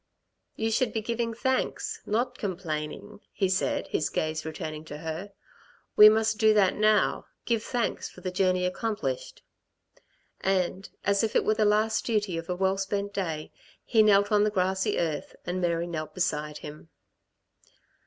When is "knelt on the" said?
14.01-14.49